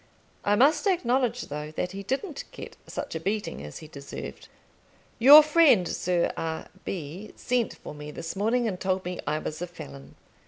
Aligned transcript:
I 0.43 0.55
must 0.55 0.87
acknowledge, 0.87 1.41
though, 1.41 1.69
that 1.73 1.91
he 1.91 2.01
didn't 2.01 2.45
get 2.51 2.75
such 2.87 3.13
a 3.13 3.19
beating 3.19 3.61
as 3.63 3.77
he 3.85 3.87
deserved. 3.87 4.47
Your 5.19 5.43
friend 5.43 5.87
Sir 5.87 6.31
R. 6.35 6.69
B. 6.85 7.33
sent 7.35 7.75
for 7.75 7.93
me 7.93 8.09
this 8.09 8.35
morning, 8.35 8.67
and 8.67 8.79
told 8.79 9.05
me 9.05 9.19
I 9.27 9.37
was 9.37 9.61
a 9.61 9.67
felon. 9.67 10.15